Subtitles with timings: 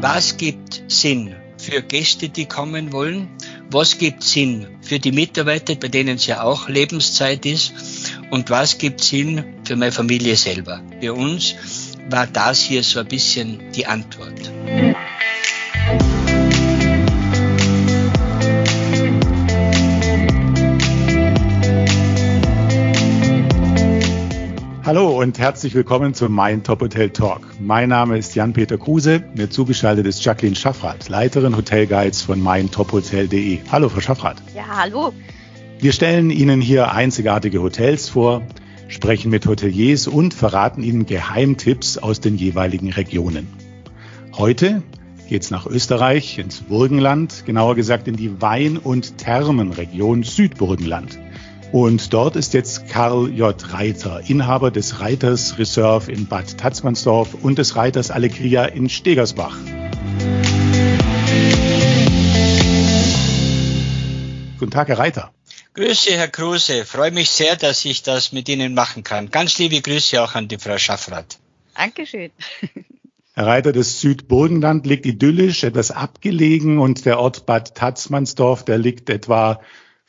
[0.00, 3.28] Was gibt Sinn für Gäste, die kommen wollen?
[3.70, 7.72] Was gibt Sinn für die Mitarbeiter, bei denen es ja auch Lebenszeit ist?
[8.30, 10.80] Und was gibt Sinn für meine Familie selber?
[11.00, 11.54] Für uns
[12.08, 14.50] war das hier so ein bisschen die Antwort.
[24.88, 27.42] Hallo und herzlich willkommen zum Mein Top Hotel Talk.
[27.60, 29.22] Mein Name ist Jan-Peter Kruse.
[29.34, 33.58] Mir zugeschaltet ist Jacqueline Schaffrath, Leiterin Hotelguides von meintophotel.de.
[33.70, 34.38] Hallo, Frau Schaffrath.
[34.54, 35.12] Ja, hallo.
[35.78, 38.40] Wir stellen Ihnen hier einzigartige Hotels vor,
[38.88, 43.46] sprechen mit Hoteliers und verraten Ihnen Geheimtipps aus den jeweiligen Regionen.
[44.38, 44.82] Heute
[45.28, 51.18] geht's nach Österreich, ins Burgenland, genauer gesagt in die Wein- und Thermenregion Südburgenland.
[51.70, 53.54] Und dort ist jetzt Karl J.
[53.74, 59.54] Reiter, Inhaber des Reiters Reserve in Bad Tatzmannsdorf und des Reiters Allegria in Stegersbach.
[64.58, 65.30] Guten Tag, Herr Reiter.
[65.74, 66.86] Grüße, Herr Kruse.
[66.86, 69.30] Freue mich sehr, dass ich das mit Ihnen machen kann.
[69.30, 71.38] Ganz liebe Grüße auch an die Frau Schaffrath.
[71.76, 72.30] Dankeschön.
[73.34, 79.10] Herr Reiter, das Südburgenland liegt idyllisch, etwas abgelegen und der Ort Bad Tatzmannsdorf, der liegt
[79.10, 79.60] etwa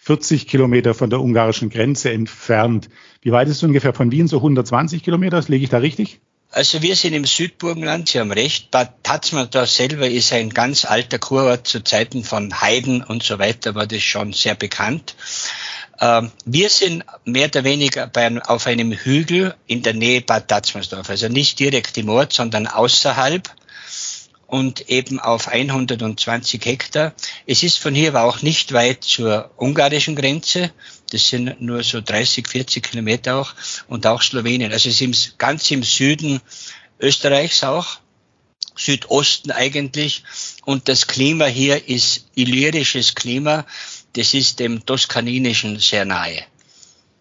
[0.10, 2.90] 40 Kilometer von der ungarischen Grenze entfernt.
[3.22, 4.28] Wie weit ist es ungefähr von Wien?
[4.28, 5.40] So 120 Kilometer?
[5.48, 6.20] Lege ich da richtig?
[6.50, 8.72] Also wir sind im Südburgenland, Sie haben recht.
[8.72, 11.68] Bad Tatzmannsdorf selber ist ein ganz alter Kurort.
[11.68, 15.14] Zu Zeiten von Heiden und so weiter war das schon sehr bekannt.
[16.02, 21.08] Ähm, wir sind mehr oder weniger bei, auf einem Hügel in der Nähe Bad Tatzmannsdorf.
[21.08, 23.48] Also nicht direkt im Ort, sondern außerhalb
[24.50, 27.14] und eben auf 120 Hektar.
[27.46, 30.72] Es ist von hier aber auch nicht weit zur ungarischen Grenze.
[31.12, 33.54] Das sind nur so 30, 40 Kilometer auch
[33.88, 34.72] und auch Slowenien.
[34.72, 36.42] Also es ist ganz im Süden
[37.00, 38.00] Österreichs auch.
[38.76, 40.24] Südosten eigentlich.
[40.66, 43.66] Und das Klima hier ist illyrisches Klima.
[44.14, 46.44] Das ist dem Toskaninischen sehr nahe.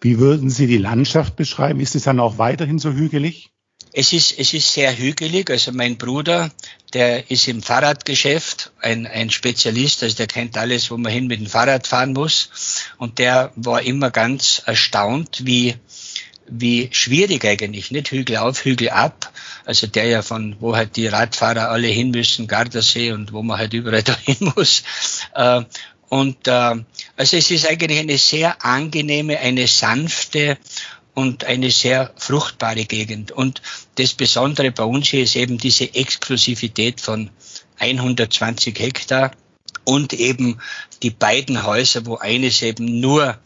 [0.01, 1.79] Wie würden Sie die Landschaft beschreiben?
[1.79, 3.51] Ist es dann auch weiterhin so hügelig?
[3.91, 5.49] Es ist, es ist sehr hügelig.
[5.49, 6.51] Also mein Bruder,
[6.93, 11.39] der ist im Fahrradgeschäft, ein, ein Spezialist, also der kennt alles, wo man hin mit
[11.39, 12.49] dem Fahrrad fahren muss.
[12.97, 15.75] Und der war immer ganz erstaunt, wie,
[16.47, 19.31] wie schwierig eigentlich, nicht Hügel auf, Hügel ab.
[19.65, 23.57] Also der ja von, wo halt die Radfahrer alle hin müssen, Gardasee und wo man
[23.57, 24.83] halt überall dahin muss.
[25.35, 25.63] Äh,
[26.09, 26.75] und äh,
[27.17, 30.57] also es ist eigentlich eine sehr angenehme, eine sanfte
[31.13, 33.31] und eine sehr fruchtbare Gegend.
[33.31, 33.61] Und
[33.95, 37.29] das Besondere bei uns hier ist eben diese Exklusivität von
[37.79, 39.31] 120 Hektar
[39.83, 40.59] und eben
[41.03, 43.37] die beiden Häuser, wo eines eben nur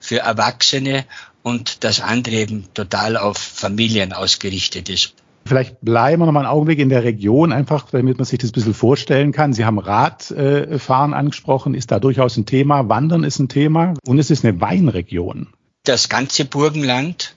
[0.00, 1.04] für Erwachsene
[1.42, 5.14] und das andere eben total auf Familien ausgerichtet ist.
[5.44, 8.50] Vielleicht bleiben wir noch mal einen Augenblick in der Region, einfach damit man sich das
[8.50, 9.52] ein bisschen vorstellen kann.
[9.52, 12.88] Sie haben Radfahren angesprochen, ist da durchaus ein Thema.
[12.88, 15.48] Wandern ist ein Thema und es ist eine Weinregion.
[15.84, 17.34] Das ganze Burgenland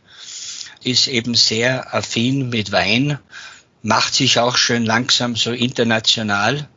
[0.83, 3.17] ist eben sehr affin mit Wein,
[3.81, 6.67] macht sich auch schön langsam so international.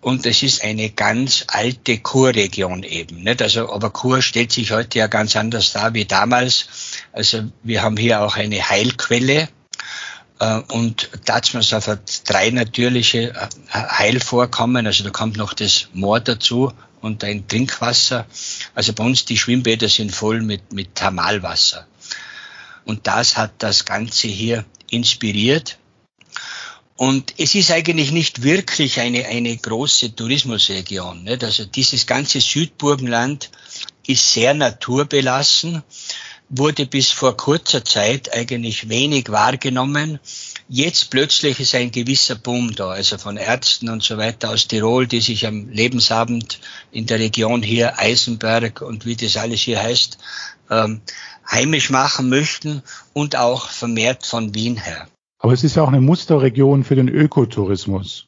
[0.00, 3.22] Und es ist eine ganz alte Kurregion eben.
[3.22, 3.42] Nicht?
[3.42, 6.68] Also, aber Kur stellt sich heute ja ganz anders dar wie damals.
[7.12, 9.50] Also wir haben hier auch eine Heilquelle.
[10.38, 14.86] Äh, und Tatsmansdorf hat drei natürliche äh, Heilvorkommen.
[14.86, 18.26] Also da kommt noch das Moor dazu und ein Trinkwasser.
[18.74, 21.86] Also bei uns die Schwimmbäder sind voll mit, mit Thermalwasser.
[22.84, 25.78] Und das hat das Ganze hier inspiriert.
[26.96, 31.24] Und es ist eigentlich nicht wirklich eine, eine große Tourismusregion.
[31.24, 31.44] Nicht?
[31.44, 33.50] Also dieses ganze Südburgenland
[34.06, 35.82] ist sehr naturbelassen,
[36.48, 40.20] wurde bis vor kurzer Zeit eigentlich wenig wahrgenommen.
[40.68, 45.06] Jetzt plötzlich ist ein gewisser Boom da, also von Ärzten und so weiter aus Tirol,
[45.06, 46.58] die sich am Lebensabend
[46.90, 50.18] in der Region hier Eisenberg und wie das alles hier heißt,
[50.70, 51.02] ähm,
[51.48, 52.82] heimisch machen möchten
[53.12, 55.06] und auch vermehrt von Wien her.
[55.38, 58.26] Aber es ist ja auch eine Musterregion für den Ökotourismus.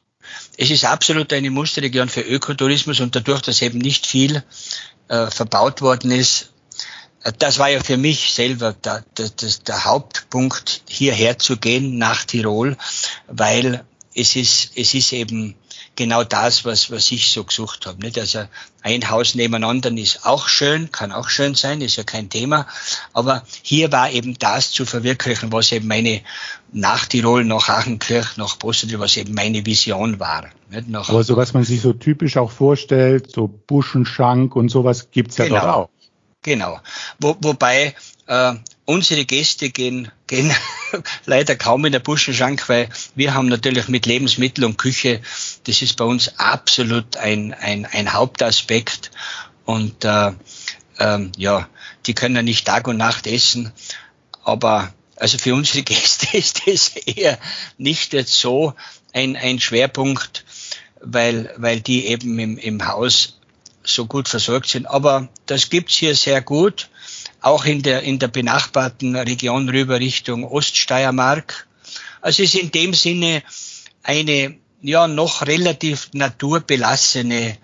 [0.55, 4.43] Es ist absolut eine Musterregion für Ökotourismus und dadurch, dass eben nicht viel
[5.09, 6.53] äh, verbaut worden ist,
[7.37, 9.29] das war ja für mich selber der, der,
[9.67, 12.77] der Hauptpunkt, hierher zu gehen nach Tirol,
[13.27, 13.83] weil
[14.15, 15.55] es ist, es ist eben
[15.95, 17.99] genau das, was, was ich so gesucht habe.
[17.99, 18.17] Nicht?
[18.17, 18.39] Also
[18.81, 22.67] ein Haus nebeneinander ist auch schön, kann auch schön sein, ist ja kein Thema.
[23.13, 26.21] Aber hier war eben das zu verwirklichen, was eben meine
[26.71, 30.45] nach Tirol, nach Achenkirch, nach Boston, was eben meine Vision war.
[30.69, 30.87] Nicht?
[30.87, 35.37] Nach Aber so was man sich so typisch auch vorstellt, so Buschenschank und sowas gibt's
[35.37, 35.59] ja genau.
[35.59, 35.89] doch auch.
[36.41, 36.79] Genau.
[37.19, 37.95] Wo, wobei
[38.27, 38.53] äh,
[38.85, 40.53] unsere Gäste gehen, gehen
[41.25, 45.21] leider kaum in der Buschenschank, weil wir haben natürlich mit Lebensmittel und Küche,
[45.65, 49.11] das ist bei uns absolut ein, ein, ein Hauptaspekt.
[49.65, 50.31] Und äh,
[50.99, 51.67] ähm, ja,
[52.05, 53.71] die können ja nicht Tag und Nacht essen,
[54.43, 57.37] aber also für unsere Gäste ist das eher
[57.77, 58.73] nicht jetzt so
[59.13, 60.45] ein, ein Schwerpunkt,
[61.01, 63.38] weil, weil die eben im, im Haus
[63.93, 64.85] so gut versorgt sind.
[64.85, 66.89] Aber das gibt's hier sehr gut
[67.41, 71.67] auch in der, in der benachbarten Region rüber Richtung Oststeiermark.
[72.21, 73.43] Also es ist in dem Sinne
[74.03, 77.57] eine ja noch relativ naturbelassene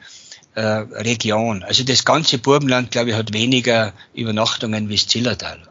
[0.55, 1.63] äh, Region.
[1.63, 5.61] Also das ganze Burgenland, glaube ich, hat weniger Übernachtungen wie das Zillertal.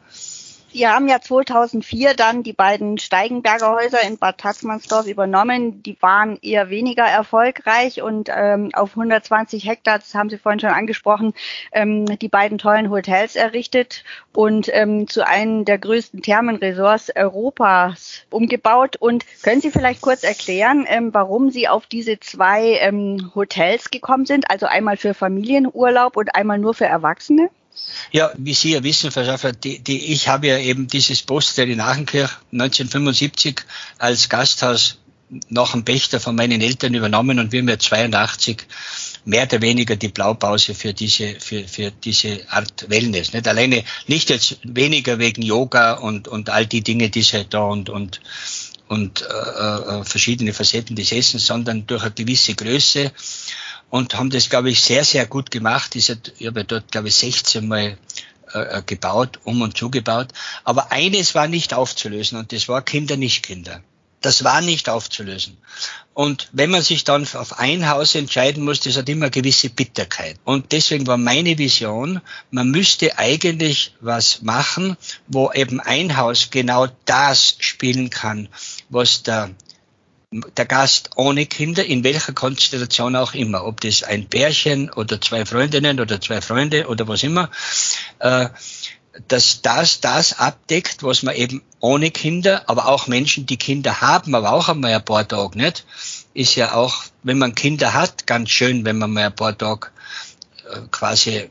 [0.74, 5.84] Sie haben ja 2004 dann die beiden Steigenberger Häuser in Bad Tatzmannsdorf übernommen.
[5.84, 10.70] Die waren eher weniger erfolgreich und ähm, auf 120 Hektar, das haben Sie vorhin schon
[10.70, 11.32] angesprochen,
[11.70, 14.02] ähm, die beiden tollen Hotels errichtet
[14.34, 18.96] und ähm, zu einem der größten Thermenresorts Europas umgebaut.
[18.96, 24.26] Und können Sie vielleicht kurz erklären, ähm, warum Sie auf diese zwei ähm, Hotels gekommen
[24.26, 24.50] sind?
[24.50, 27.48] Also einmal für Familienurlaub und einmal nur für Erwachsene?
[28.12, 31.80] Ja, wie Sie ja wissen, Frau die, die, ich habe ja eben dieses Postel in
[31.80, 33.62] Achenkirch 1975
[33.98, 34.98] als Gasthaus
[35.48, 38.66] nach dem Pächter von meinen Eltern übernommen und wir haben ja 82
[39.24, 43.32] mehr oder weniger die Blaupause für diese, für, für diese Art Wellness.
[43.32, 47.54] Nicht alleine, nicht jetzt weniger wegen Yoga und, und all die Dinge, die es halt
[47.54, 48.20] da und, und,
[48.88, 53.12] und äh, äh, verschiedene Facetten des Essens, sondern durch eine gewisse Größe
[53.90, 55.94] und haben das, glaube ich, sehr, sehr gut gemacht.
[55.96, 57.96] Ich habe dort, glaube ich, 16 Mal
[58.52, 60.28] äh, gebaut, um und zugebaut.
[60.64, 63.82] Aber eines war nicht aufzulösen und das war Kinder, nicht Kinder.
[64.20, 65.58] Das war nicht aufzulösen.
[66.14, 70.38] Und wenn man sich dann auf ein Haus entscheiden muss, das hat immer gewisse Bitterkeit.
[70.44, 72.20] Und deswegen war meine Vision,
[72.50, 74.96] man müsste eigentlich was machen,
[75.26, 78.48] wo eben ein Haus genau das spielen kann,
[78.88, 79.50] was der
[80.56, 85.46] der Gast ohne Kinder, in welcher Konstellation auch immer, ob das ein Pärchen oder zwei
[85.46, 87.50] Freundinnen oder zwei Freunde oder was immer,
[88.18, 88.48] äh,
[89.28, 94.34] dass das das abdeckt, was man eben ohne Kinder, aber auch Menschen, die Kinder haben,
[94.34, 95.84] aber auch einmal ein paar Tage nicht,
[96.34, 99.88] ist ja auch, wenn man Kinder hat, ganz schön, wenn man mal ein paar Tage
[100.68, 101.48] äh, quasi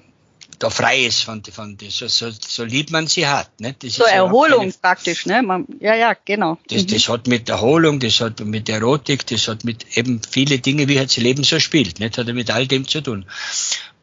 [0.63, 3.60] da frei ist von, von so, so, so lieb man sie hat.
[3.60, 3.75] Ne?
[3.77, 5.44] Das so Erholung keine, praktisch, ne?
[5.44, 6.57] Man, ja, ja, genau.
[6.69, 6.88] Das, mhm.
[6.88, 10.98] das hat mit Erholung, das hat mit Erotik, das hat mit eben viele Dinge, wie
[11.00, 12.00] halt das Leben so spielt.
[12.00, 12.10] Ne?
[12.10, 13.25] Das hat mit all dem zu tun.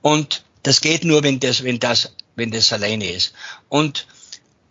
[0.02, 3.32] Und das geht nur, wenn das, wenn das, wenn das alleine ist.
[3.70, 4.06] Und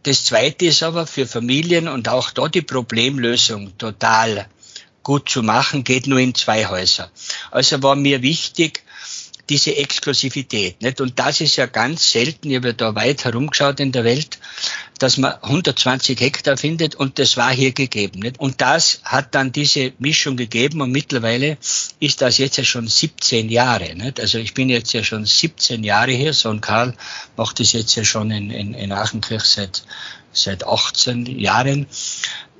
[0.03, 4.47] das zweite ist aber für Familien und auch da die Problemlösung total
[5.01, 7.09] gut zu machen, geht nur in zwei Häuser.
[7.49, 8.83] Also war mir wichtig,
[9.49, 10.81] diese Exklusivität.
[10.81, 11.01] Nicht?
[11.01, 14.39] Und das ist ja ganz selten, ich habe ja da weit herumgeschaut in der Welt,
[14.99, 18.19] dass man 120 Hektar findet und das war hier gegeben.
[18.19, 18.39] Nicht?
[18.39, 21.57] Und das hat dann diese Mischung gegeben und mittlerweile
[21.99, 23.95] ist das jetzt ja schon 17 Jahre.
[23.95, 24.19] Nicht?
[24.19, 26.93] Also ich bin jetzt ja schon 17 Jahre hier, Sohn Karl
[27.35, 29.83] macht das jetzt ja schon in, in, in Achenkirch seit,
[30.31, 31.87] seit 18 Jahren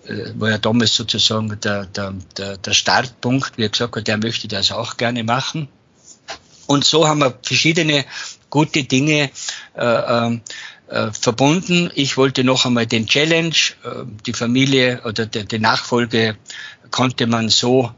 [0.06, 2.14] äh, war ja damals sozusagen der, der,
[2.58, 5.68] der Startpunkt, wie er gesagt hat, der möchte das auch gerne machen.
[6.70, 8.06] Und so haben wir verschiedene
[8.52, 9.32] gute Dinge
[9.76, 10.42] äh, ähm,
[10.88, 11.90] äh, verbunden.
[11.96, 16.38] Ich wollte noch einmal den Challenge, äh, die Familie oder die, die, Nachfolge
[16.92, 17.92] konnte man so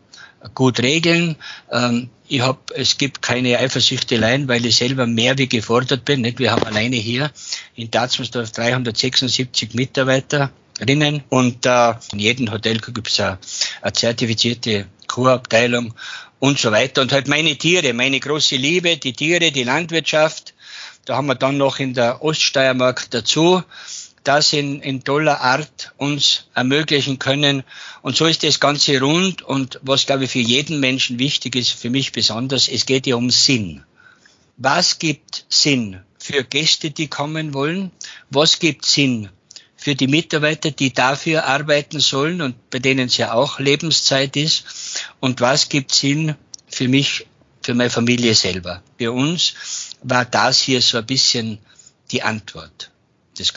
[0.56, 1.36] gut regeln.
[1.70, 6.22] Ähm, ich hab, es gibt keine Eifersüchteleien, weil ich selber mehr wie gefordert bin.
[6.22, 6.40] Nicht?
[6.40, 7.30] Wir haben alleine hier
[7.76, 13.38] in Datsmarsdorf 376 Mitarbeiterinnen und äh, in jedem Hotel gibt es eine,
[13.82, 15.94] eine zertifizierte Kurabteilung
[16.40, 17.02] und so weiter.
[17.02, 20.54] Und halt meine Tiere, meine große Liebe, die Tiere, die Landwirtschaft.
[21.06, 23.64] Da haben wir dann noch in der Oststeiermark dazu,
[24.24, 27.64] das in, in toller Art uns ermöglichen können.
[28.02, 29.42] Und so ist das Ganze rund.
[29.42, 33.16] Und was, glaube ich, für jeden Menschen wichtig ist, für mich besonders, es geht ja
[33.16, 33.84] um Sinn.
[34.58, 37.92] Was gibt Sinn für Gäste, die kommen wollen?
[38.30, 39.30] Was gibt Sinn
[39.82, 44.64] für die Mitarbeiter, die dafür arbeiten sollen und bei denen es ja auch Lebenszeit ist?
[45.20, 46.36] Und was gibt Sinn
[46.68, 47.26] für mich,
[47.64, 48.84] für meine Familie selber?
[49.00, 49.56] Für uns
[50.04, 51.58] war das hier so ein bisschen
[52.12, 52.91] die Antwort.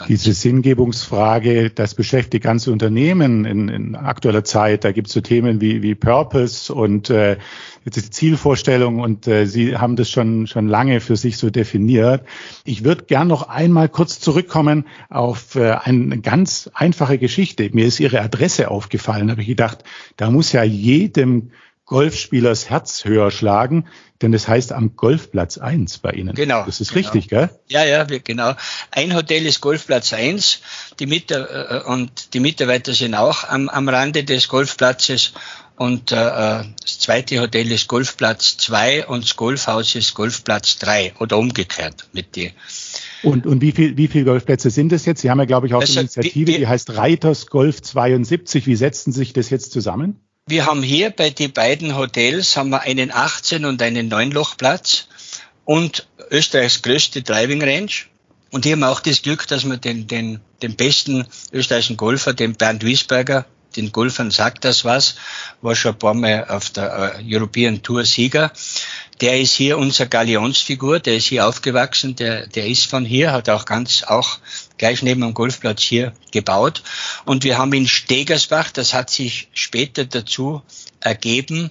[0.08, 4.84] Diese Sinngebungsfrage, das beschäftigt ganze Unternehmen in, in aktueller Zeit.
[4.84, 7.38] Da gibt es so Themen wie, wie Purpose und äh,
[7.84, 12.24] jetzt Zielvorstellung und äh, Sie haben das schon, schon lange für sich so definiert.
[12.64, 17.68] Ich würde gern noch einmal kurz zurückkommen auf äh, eine ganz einfache Geschichte.
[17.72, 19.82] Mir ist Ihre Adresse aufgefallen, habe ich gedacht,
[20.16, 21.50] da muss ja jedem
[21.86, 23.86] Golfspielers Herz höher schlagen,
[24.22, 26.34] denn das heißt am Golfplatz 1 bei Ihnen.
[26.34, 26.64] Genau.
[26.64, 27.00] Das ist genau.
[27.00, 27.50] richtig, gell?
[27.68, 28.54] Ja, ja, genau.
[28.90, 30.60] Ein Hotel ist Golfplatz 1
[30.98, 35.34] die Mit äh, und die Mitarbeiter sind auch am, am Rande des Golfplatzes
[35.76, 41.14] und äh, äh das zweite Hotel ist Golfplatz 2 und das Golfhaus ist Golfplatz 3
[41.18, 42.52] oder umgekehrt mit die.
[43.22, 45.20] Und, und wie viel, wie viele Golfplätze sind es jetzt?
[45.20, 48.66] Sie haben ja, glaube ich, auch also, eine Initiative, die, die heißt Reiters Golf 72.
[48.66, 50.20] Wie setzen sich das jetzt zusammen?
[50.46, 55.08] Wir haben hier bei den beiden Hotels haben wir einen 18 und einen 9 Lochplatz
[55.64, 57.90] und Österreichs größte Driving Range.
[58.50, 62.34] Und hier haben wir auch das Glück, dass wir den, den, den besten österreichischen Golfer,
[62.34, 63.46] den Bernd Wiesberger,
[63.76, 65.16] den Golfern sagt das was,
[65.62, 68.52] war schon ein paar Mal auf der äh, European Tour Sieger.
[69.20, 73.48] Der ist hier unser Galionsfigur, der ist hier aufgewachsen, der, der ist von hier, hat
[73.48, 74.38] auch ganz, auch
[74.76, 76.82] gleich neben dem Golfplatz hier gebaut.
[77.24, 80.62] Und wir haben in Stegersbach, das hat sich später dazu
[81.00, 81.70] ergeben,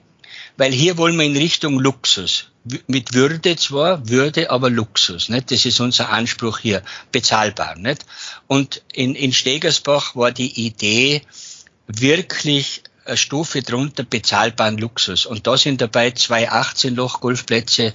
[0.58, 2.48] weil hier wollen wir in Richtung Luxus.
[2.88, 5.28] Mit Würde zwar, Würde, aber Luxus.
[5.28, 5.52] Nicht?
[5.52, 6.82] Das ist unser Anspruch hier,
[7.12, 7.76] bezahlbar.
[7.76, 8.06] Nicht?
[8.48, 11.24] Und in, in Stegersbach war die Idee,
[11.88, 15.25] wirklich eine Stufe drunter bezahlbaren Luxus.
[15.25, 17.94] Und da sind dabei zwei 18-Loch-Golfplätze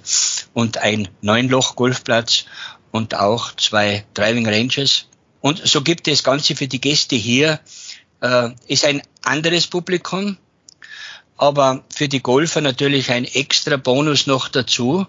[0.52, 2.45] und ein 9-Loch-Golfplatz
[2.90, 5.07] und auch zwei Driving Ranges.
[5.40, 7.61] Und so gibt es Ganze für die Gäste hier,
[8.21, 10.37] äh, ist ein anderes Publikum,
[11.37, 15.07] aber für die Golfer natürlich ein extra Bonus noch dazu,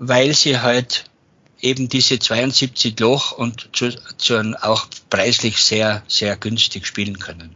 [0.00, 1.04] weil sie halt
[1.60, 7.54] eben diese 72 Loch und zu, zu auch preislich sehr, sehr günstig spielen können.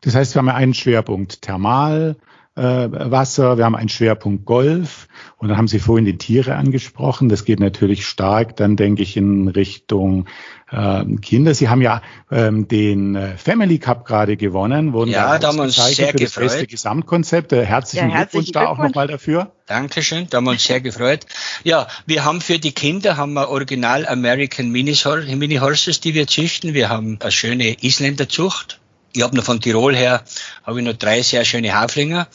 [0.00, 2.16] Das heißt, wir haben einen Schwerpunkt Thermal,
[2.58, 7.28] äh, Wasser, wir haben einen Schwerpunkt Golf und dann haben Sie vorhin die Tiere angesprochen.
[7.28, 10.26] Das geht natürlich stark, dann denke ich in Richtung
[10.70, 11.54] äh, Kinder.
[11.54, 15.62] Sie haben ja ähm, den äh, Family Cup gerade gewonnen, wurden ja, da haben wir
[15.64, 16.44] uns sehr für das gefreut.
[16.44, 17.52] beste Gesamtkonzept.
[17.52, 19.52] Äh, herzlichen, ja, herzlichen Glückwunsch da auch nochmal dafür.
[19.66, 21.26] Dankeschön, da haben wir uns sehr gefreut.
[21.62, 26.74] Ja, wir haben für die Kinder haben wir Original American Mini Horses, die wir züchten.
[26.74, 28.80] Wir haben eine schöne Isländerzucht
[29.12, 30.22] ich habe noch von Tirol her,
[30.64, 32.28] habe ich noch drei sehr schöne Haflinger.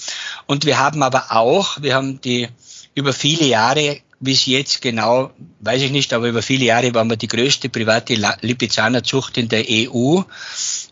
[0.46, 2.50] Und wir haben aber auch, wir haben die
[2.96, 7.18] über viele Jahre, bis jetzt genau, weiß ich nicht, aber über viele Jahre waren wir
[7.18, 10.22] die größte private Lipizzanerzucht in der EU.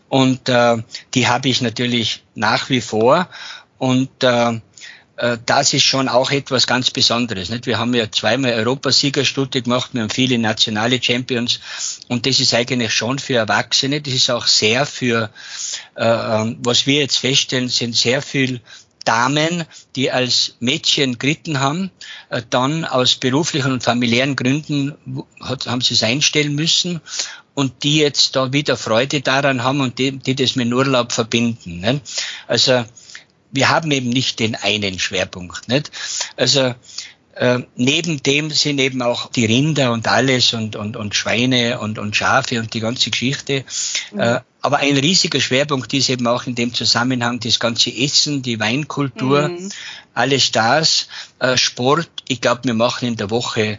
[0.08, 0.76] Und äh,
[1.14, 3.28] die habe ich natürlich nach wie vor.
[3.78, 4.60] Und äh,
[5.16, 7.48] äh, das ist schon auch etwas ganz Besonderes.
[7.48, 7.66] Nicht?
[7.66, 11.60] Wir haben ja zweimal Europasiegerstudie gemacht, wir haben viele nationale Champions
[12.08, 15.30] und das ist eigentlich schon für Erwachsene, das ist auch sehr für,
[15.94, 18.60] was wir jetzt feststellen, sind sehr viel
[19.04, 19.64] Damen,
[19.96, 21.90] die als Mädchen geritten haben,
[22.30, 24.94] äh, dann aus beruflichen und familiären Gründen
[25.40, 27.00] haben sie es einstellen müssen
[27.54, 31.80] und die jetzt da wieder Freude daran haben und die, die das mit Urlaub verbinden.
[31.80, 32.00] Ne?
[32.46, 32.84] Also
[33.50, 35.68] wir haben eben nicht den einen Schwerpunkt.
[35.68, 35.90] Nicht?
[36.36, 36.74] Also
[37.34, 41.98] äh, neben dem sind eben auch die Rinder und alles und, und, und Schweine und,
[41.98, 43.64] und Schafe und die ganze Geschichte.
[44.12, 44.20] Mhm.
[44.20, 48.60] Äh, aber ein riesiger Schwerpunkt ist eben auch in dem Zusammenhang das ganze Essen, die
[48.60, 49.70] Weinkultur, mhm.
[50.14, 51.08] alles das,
[51.38, 52.08] äh, Sport.
[52.28, 53.78] Ich glaube, wir machen in der Woche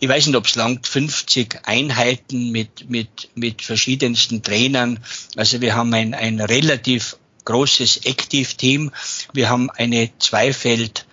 [0.00, 5.00] ich weiß nicht, ob es langt, 50 Einheiten mit, mit, mit verschiedensten Trainern.
[5.36, 8.92] Also wir haben ein, ein relativ großes Active-Team.
[9.32, 11.06] Wir haben eine Zweifeld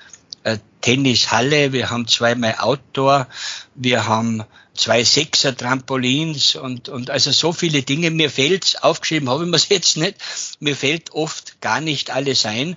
[0.82, 3.28] Tennishalle, wir haben zweimal Outdoor,
[3.74, 4.44] wir haben
[4.76, 8.12] zwei Sechser Trampolins und, und also so viele Dinge.
[8.12, 10.18] Mir fällt, aufgeschrieben habe ich mir jetzt nicht,
[10.60, 12.76] mir fällt oft gar nicht alles ein.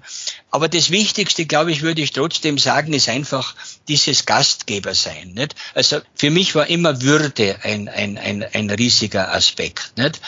[0.50, 3.54] Aber das Wichtigste, glaube ich, würde ich trotzdem sagen, ist einfach
[3.88, 5.32] dieses Gastgeber sein.
[5.34, 5.54] Nicht?
[5.74, 9.92] Also für mich war immer Würde ein, ein, ein, ein riesiger Aspekt.
[9.96, 10.20] Nicht?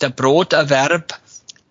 [0.00, 1.18] Der Broterwerb,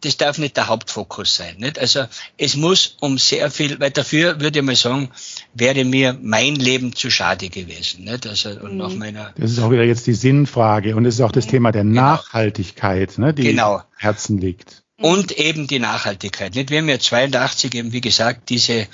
[0.06, 1.58] das darf nicht der Hauptfokus sein.
[1.58, 1.80] Nicht?
[1.80, 2.06] Also
[2.38, 5.10] es muss um sehr viel, weil dafür würde ich mal sagen,
[5.54, 8.06] wäre mir mein Leben zu schade gewesen.
[8.06, 8.28] Nicht?
[8.28, 9.00] Also und nach mhm.
[9.00, 11.84] meiner das ist auch wieder jetzt die Sinnfrage und es ist auch das Thema der
[11.84, 12.02] genau.
[12.02, 13.82] Nachhaltigkeit, ne, die genau.
[13.98, 14.84] Herzen liegt.
[14.98, 16.56] Und eben die Nachhaltigkeit.
[16.56, 16.70] Nicht?
[16.70, 18.88] Wir haben ja 82 eben, wie gesagt, diese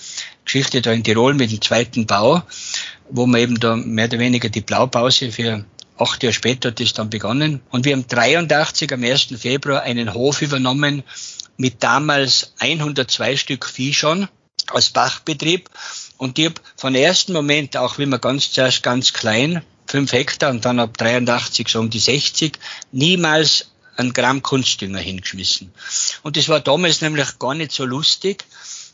[0.45, 2.41] Geschichte da in Tirol mit dem zweiten Bau,
[3.09, 5.63] wo man eben da mehr oder weniger die Blaupause für
[6.01, 7.61] acht Jahre später hat das dann begonnen.
[7.69, 9.27] Und wir haben 83 am 1.
[9.37, 11.03] Februar einen Hof übernommen
[11.57, 14.27] mit damals 102 Stück Vieh schon
[14.67, 15.69] als Bachbetrieb.
[16.17, 20.51] Und ich habe von ersten Moment, auch wenn man ganz zuerst ganz klein, 5 Hektar
[20.51, 22.57] und dann ab 83 so um die 60,
[22.91, 25.71] niemals ein Gramm Kunstdünger hingeschmissen.
[26.23, 28.45] Und das war damals nämlich gar nicht so lustig,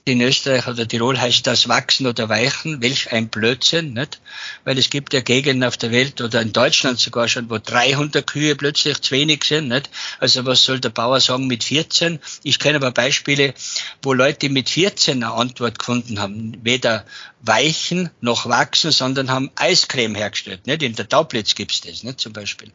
[0.07, 2.81] in Österreich oder Tirol heißt das wachsen oder weichen.
[2.81, 4.19] Welch ein Blödsinn, nicht?
[4.63, 8.25] Weil es gibt ja Gegenden auf der Welt oder in Deutschland sogar schon, wo 300
[8.25, 9.89] Kühe plötzlich zu wenig sind, nicht?
[10.19, 12.19] Also was soll der Bauer sagen mit 14?
[12.43, 13.53] Ich kenne aber Beispiele,
[14.01, 16.57] wo Leute mit 14 eine Antwort gefunden haben.
[16.63, 17.05] Weder
[17.41, 20.83] weichen noch wachsen, sondern haben Eiscreme hergestellt, nicht?
[20.83, 22.19] In der Taublitz gibt's das, nicht?
[22.19, 22.71] Zum Beispiel.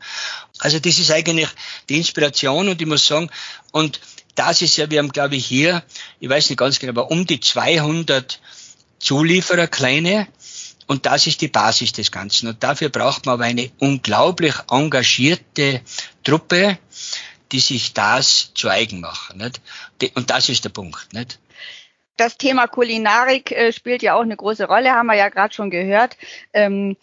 [0.58, 1.48] Also das ist eigentlich
[1.88, 3.30] die Inspiration und ich muss sagen,
[3.72, 4.00] und
[4.34, 5.82] das ist ja, wir haben glaube ich hier,
[6.20, 8.40] ich weiß nicht ganz genau, aber um die 200
[8.98, 10.28] Zulieferer, kleine,
[10.86, 12.48] und das ist die Basis des Ganzen.
[12.48, 15.80] Und dafür braucht man aber eine unglaublich engagierte
[16.22, 16.78] Truppe,
[17.50, 19.38] die sich das zu eigen machen.
[19.38, 19.60] Nicht?
[20.14, 21.12] Und das ist der Punkt.
[21.12, 21.38] Nicht?
[22.16, 25.70] Das Thema Kulinarik äh, spielt ja auch eine große Rolle, haben wir ja gerade schon
[25.70, 26.16] gehört.
[26.52, 26.96] Ähm,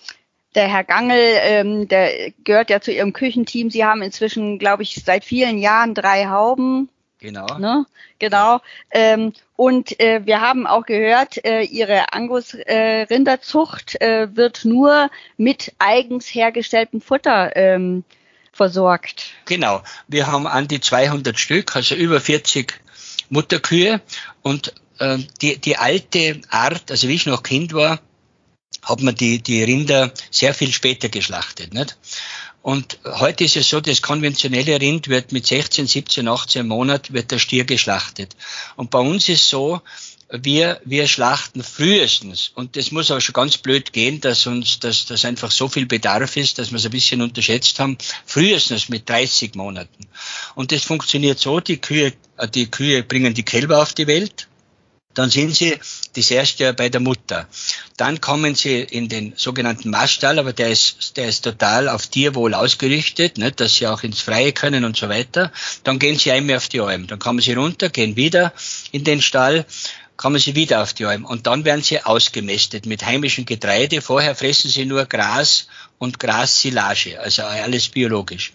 [0.55, 3.69] der Herr Gangel, ähm, der gehört ja zu Ihrem Küchenteam.
[3.69, 6.89] Sie haben inzwischen, glaube ich, seit vielen Jahren drei Hauben
[7.20, 7.58] Genau.
[7.58, 7.86] Ne?
[8.18, 8.62] Genau.
[8.92, 16.28] Ähm, und äh, wir haben auch gehört, äh, Ihre Angus-Rinderzucht äh, wird nur mit eigens
[16.28, 18.06] hergestelltem Futter ähm,
[18.54, 19.34] versorgt.
[19.46, 19.84] Genau.
[20.08, 22.80] Wir haben an die 200 Stück, also über 40
[23.30, 24.02] Mutterkühe.
[24.42, 28.00] Und äh, die, die alte Art, also wie ich noch Kind war,
[28.82, 31.74] hat man die, die Rinder sehr viel später geschlachtet.
[31.74, 31.98] Nicht?
[32.62, 37.32] Und heute ist es so, das konventionelle Rind wird mit 16, 17, 18 Monat wird
[37.32, 38.36] der Stier geschlachtet.
[38.75, 39.82] Und bei uns ist so,
[40.32, 42.51] wir, wir schlachten frühestens.
[42.54, 45.86] Und das muss auch schon ganz blöd gehen, dass uns, dass, dass einfach so viel
[45.86, 47.98] Bedarf ist, dass wir es ein bisschen unterschätzt haben.
[48.25, 50.08] Frühestens mit 30 Monaten.
[50.54, 52.13] Und das funktioniert so, die Kühe,
[52.54, 54.49] die Kühe bringen die Kälber auf die Welt
[55.20, 55.78] dann sind sie
[56.16, 57.46] das erste Jahr bei der Mutter.
[57.98, 62.54] Dann kommen sie in den sogenannten Maststall, aber der ist, der ist total auf Tierwohl
[62.54, 65.52] ausgerichtet, nicht, dass sie auch ins Freie können und so weiter.
[65.84, 67.08] Dann gehen sie einmal auf die Alm.
[67.08, 68.54] Dann kommen sie runter, gehen wieder
[68.94, 69.66] in den Stall,
[70.16, 71.26] kommen sie wieder auf die Alm.
[71.26, 74.02] Und dann werden sie ausgemästet mit heimischem Getreide.
[74.02, 78.54] Vorher fressen sie nur Gras und Grassilage, also alles biologisch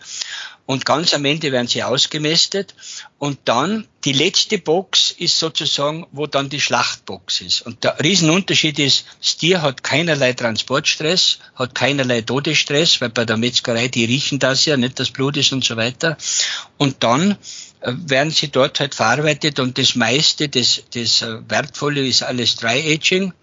[0.66, 2.74] und ganz am Ende werden sie ausgemästet
[3.18, 7.62] und dann die letzte Box ist sozusagen, wo dann die Schlachtbox ist.
[7.62, 13.36] Und der Riesenunterschied ist, das Tier hat keinerlei Transportstress, hat keinerlei Todesstress, weil bei der
[13.36, 16.16] Metzgerei, die riechen das ja, nicht das Blut ist und so weiter.
[16.78, 17.32] Und dann
[17.80, 22.56] äh, werden sie dort halt verarbeitet und das meiste, das, das äh, Wertvolle ist alles
[22.56, 23.34] Dry Aging.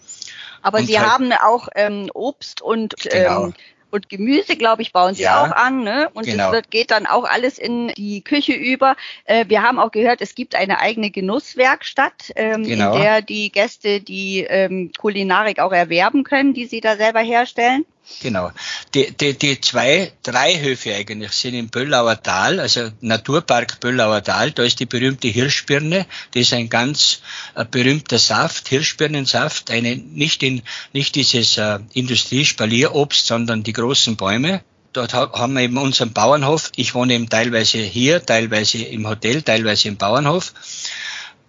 [0.64, 3.46] Aber und Sie halt, haben auch ähm, Obst und genau.
[3.46, 3.54] ähm,
[3.92, 5.84] und Gemüse, glaube ich, bauen sie ja, auch an.
[5.84, 6.10] Ne?
[6.14, 6.46] Und genau.
[6.46, 8.96] das wird, geht dann auch alles in die Küche über.
[9.26, 12.94] Äh, wir haben auch gehört, es gibt eine eigene Genusswerkstatt, ähm, genau.
[12.94, 17.86] in der die Gäste die ähm, Kulinarik auch erwerben können, die sie da selber herstellen.
[18.22, 18.52] Genau.
[18.94, 24.52] Die, die, die zwei, drei Höfe eigentlich sind im Böllauer Tal, also Naturpark Böllauer Tal.
[24.52, 26.06] Da ist die berühmte Hirschbirne.
[26.34, 27.22] Das ist ein ganz
[27.56, 29.72] äh, berühmter Saft, Hirschbirnensaft.
[29.72, 30.62] Eine, nicht in,
[30.94, 34.62] nicht dieses äh, Industriespalierobst, sondern die großen Bäume.
[34.94, 36.72] Dort haben wir eben unseren Bauernhof.
[36.76, 40.54] Ich wohne eben teilweise hier, teilweise im Hotel, teilweise im Bauernhof.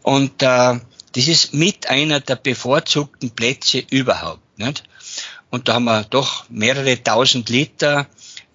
[0.02, 0.78] Und äh,
[1.14, 4.40] das ist mit einer der bevorzugten Plätze überhaupt.
[4.58, 4.84] Nicht?
[5.52, 8.06] Und da haben wir doch mehrere tausend Liter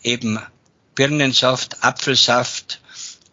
[0.01, 0.39] eben
[0.95, 2.81] Birnensaft, Apfelsaft,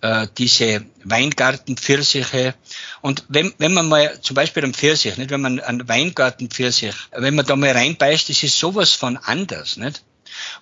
[0.02, 2.54] äh, diese Weingartenpfirsiche.
[3.00, 7.34] Und wenn, wenn man mal, zum Beispiel am Pfirsich, nicht, wenn man einen Weingartenpfirsich, wenn
[7.34, 10.02] man da mal reinbeißt, das ist sowas von anders, nicht?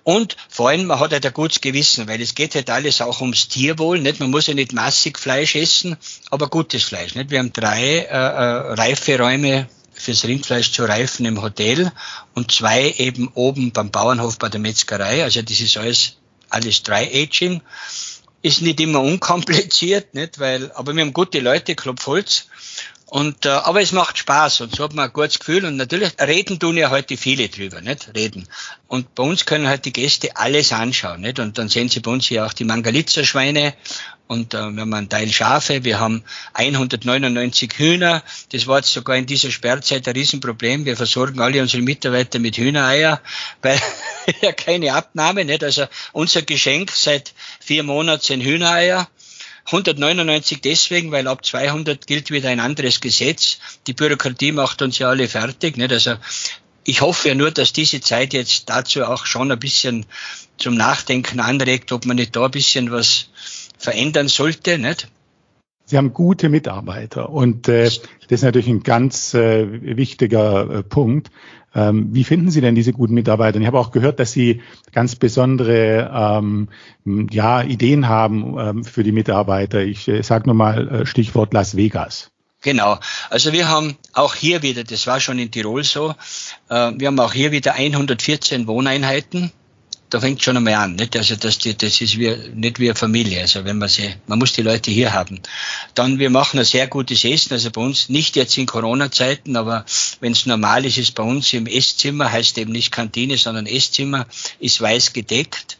[0.03, 3.19] Und vor allem, man hat halt ein gutes Gewissen, weil es geht halt alles auch
[3.19, 4.21] ums Tierwohl, nicht?
[4.21, 5.97] Man muss ja nicht massig Fleisch essen,
[6.29, 7.31] aber gutes Fleisch, nicht?
[7.31, 9.67] Wir haben drei äh, äh, Reiferäume
[10.03, 11.91] fürs Rindfleisch zu reifen im Hotel
[12.33, 15.23] und zwei eben oben beim Bauernhof bei der Metzgerei.
[15.23, 16.17] Also das ist alles,
[16.49, 17.61] alles Dry Aging.
[18.41, 20.39] Ist nicht immer unkompliziert, nicht?
[20.39, 22.47] Weil, aber wir haben gute Leute, Klopfholz.
[23.05, 26.13] Und, äh, aber es macht Spaß und so hat man ein gutes Gefühl und natürlich
[26.19, 28.09] reden tun ja heute viele drüber, nicht?
[28.15, 28.47] Reden.
[28.87, 31.39] Und bei uns können halt die Gäste alles anschauen, nicht?
[31.39, 33.75] Und dann sehen sie bei uns hier auch die Mangalitzer-Schweine
[34.27, 38.23] und äh, wir haben einen Teil Schafe, wir haben 199 Hühner.
[38.51, 40.85] Das war jetzt sogar in dieser Sperrzeit ein Riesenproblem.
[40.85, 43.21] Wir versorgen alle unsere Mitarbeiter mit Hühnereier,
[43.61, 43.79] weil
[44.41, 45.63] ja keine Abnahme, nicht?
[45.63, 49.07] Also unser Geschenk seit vier Monaten sind Hühnereier
[49.65, 53.59] 199 deswegen, weil ab 200 gilt wieder ein anderes Gesetz.
[53.87, 55.77] Die Bürokratie macht uns ja alle fertig.
[55.77, 55.91] Nicht?
[55.91, 56.15] Also
[56.83, 60.05] ich hoffe ja nur, dass diese Zeit jetzt dazu auch schon ein bisschen
[60.57, 63.27] zum Nachdenken anregt, ob man nicht da ein bisschen was
[63.77, 64.77] verändern sollte.
[64.77, 65.07] Nicht?
[65.93, 71.29] Sie haben gute Mitarbeiter und äh, das ist natürlich ein ganz äh, wichtiger äh, Punkt.
[71.75, 73.59] Ähm, wie finden Sie denn diese guten Mitarbeiter?
[73.59, 76.69] Ich habe auch gehört, dass Sie ganz besondere ähm,
[77.29, 79.81] ja, Ideen haben ähm, für die Mitarbeiter.
[79.81, 82.31] Ich äh, sage nur mal äh, Stichwort Las Vegas.
[82.63, 82.97] Genau.
[83.29, 86.15] Also wir haben auch hier wieder, das war schon in Tirol so,
[86.69, 89.51] äh, wir haben auch hier wieder 114 Wohneinheiten.
[90.13, 91.17] Da fängt schon einmal an, nicht?
[91.17, 93.41] Also das, das ist wie, nicht wie eine Familie.
[93.41, 95.41] Also wenn man sie, man muss die Leute hier haben.
[95.95, 97.53] Dann wir machen ein sehr gutes Essen.
[97.53, 99.85] Also bei uns nicht jetzt in Corona-Zeiten, aber
[100.19, 104.27] wenn es normal ist, ist bei uns im Esszimmer heißt eben nicht Kantine, sondern Esszimmer
[104.59, 105.79] ist weiß gedeckt.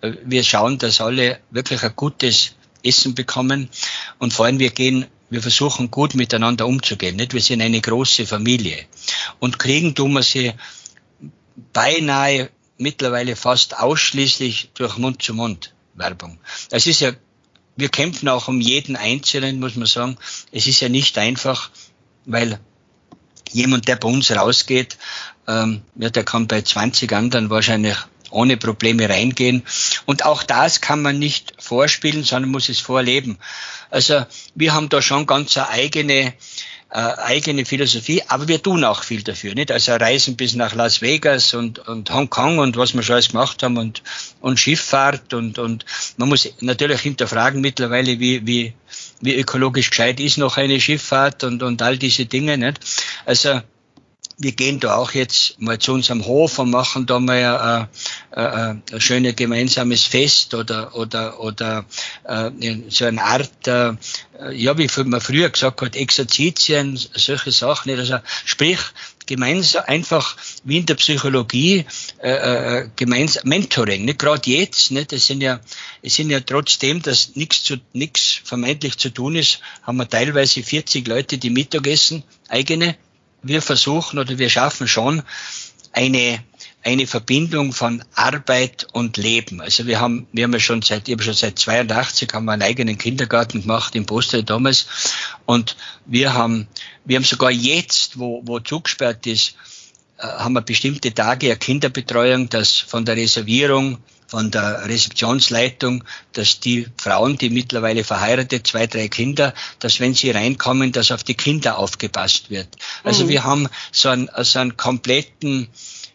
[0.00, 2.52] Wir schauen, dass alle wirklich ein gutes
[2.84, 3.68] Essen bekommen
[4.20, 7.16] und vor allem wir gehen wir versuchen gut miteinander umzugehen.
[7.16, 7.34] Nicht?
[7.34, 8.84] Wir sind eine große Familie.
[9.40, 10.52] Und kriegen tun wir sie
[11.72, 16.38] beinahe mittlerweile fast ausschließlich durch Mund-zu-Mund-Werbung.
[16.70, 17.12] Das ist ja,
[17.76, 20.16] wir kämpfen auch um jeden Einzelnen, muss man sagen.
[20.50, 21.70] Es ist ja nicht einfach,
[22.24, 22.58] weil
[23.50, 24.98] jemand, der bei uns rausgeht,
[25.46, 27.96] ähm, ja, der kann bei 20 anderen wahrscheinlich
[28.30, 29.62] ohne Probleme reingehen.
[30.06, 33.38] Und auch das kann man nicht vorspielen, sondern muss es vorleben.
[33.90, 36.34] Also wir haben da schon ganz eine eigene,
[36.94, 39.54] äh, eigene Philosophie, aber wir tun auch viel dafür.
[39.54, 39.70] Nicht?
[39.70, 43.62] Also Reisen bis nach Las Vegas und, und Hongkong und was wir schon alles gemacht
[43.62, 44.02] haben und,
[44.42, 45.86] und Schifffahrt und, und
[46.18, 48.74] man muss natürlich hinterfragen mittlerweile, wie, wie,
[49.22, 52.58] wie ökologisch gescheit ist noch eine Schifffahrt und, und all diese Dinge.
[52.58, 52.80] Nicht?
[53.24, 53.62] Also
[54.42, 57.88] wir gehen da auch jetzt mal zu unserem Hof und machen da mal
[58.32, 61.84] ein, ein, ein schönes gemeinsames Fest oder oder oder
[62.24, 62.50] äh,
[62.88, 63.92] so eine Art, äh,
[64.52, 67.96] ja, wie man früher gesagt hat, Exerzitien, solche Sachen.
[67.96, 68.80] Also sprich,
[69.26, 71.84] gemeinsam einfach wie in der Psychologie
[72.22, 75.12] äh, äh, gemeinsam Mentoring, nicht gerade jetzt, nicht?
[75.12, 75.60] Es sind ja
[76.02, 80.62] es sind ja trotzdem, dass nichts zu nichts vermeintlich zu tun ist, haben wir teilweise
[80.62, 82.96] 40 Leute, die Mittagessen eigene
[83.42, 85.22] wir versuchen oder wir schaffen schon
[85.92, 86.42] eine
[86.84, 89.60] eine Verbindung von Arbeit und Leben.
[89.60, 92.52] Also wir haben, wir haben ja schon seit, ich habe schon seit 82 haben wir
[92.52, 94.86] einen eigenen Kindergarten gemacht in Postel damals.
[95.46, 95.76] Und
[96.06, 96.66] wir haben,
[97.04, 99.54] wir haben sogar jetzt, wo, wo zugesperrt ist,
[100.18, 103.98] äh, haben wir bestimmte Tage eine Kinderbetreuung, dass von der Reservierung
[104.32, 110.30] von der Rezeptionsleitung, dass die Frauen, die mittlerweile verheiratet, zwei, drei Kinder, dass wenn sie
[110.30, 112.68] reinkommen, dass auf die Kinder aufgepasst wird.
[113.04, 113.28] Also mhm.
[113.28, 115.68] wir haben so einen, so einen kompletten,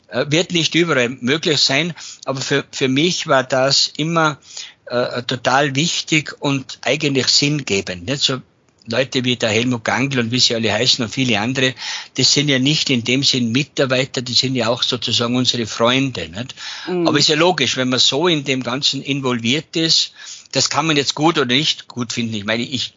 [0.07, 1.93] äh, wird nicht überall möglich sein,
[2.25, 4.39] aber für, für mich war das immer
[4.87, 8.07] äh, total wichtig und eigentlich sinngebend.
[8.07, 8.41] Nicht so
[8.89, 11.73] Leute wie der Helmut Gangl und wie sie alle heißen und viele andere,
[12.15, 16.29] das sind ja nicht in dem Sinn Mitarbeiter, die sind ja auch sozusagen unsere Freunde.
[16.29, 16.55] Nicht?
[16.87, 17.07] Mhm.
[17.07, 20.13] Aber ist ja logisch, wenn man so in dem Ganzen involviert ist,
[20.51, 22.33] das kann man jetzt gut oder nicht gut finden.
[22.33, 22.93] Ich meine, ich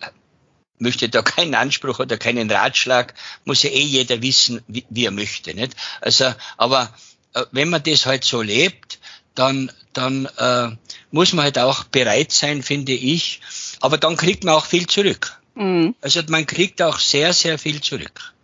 [0.79, 5.11] möchte da keinen Anspruch oder keinen Ratschlag, muss ja eh jeder wissen, wie, wie er
[5.11, 5.55] möchte.
[5.55, 5.75] Nicht?
[6.01, 6.95] Also, aber
[7.35, 8.99] äh, wenn man das halt so lebt,
[9.35, 10.69] dann, dann äh,
[11.11, 13.41] muss man halt auch bereit sein, finde ich.
[13.81, 15.40] Aber dann kriegt man auch viel zurück.
[15.55, 15.95] Mhm.
[16.01, 18.35] Also man kriegt auch sehr, sehr viel zurück.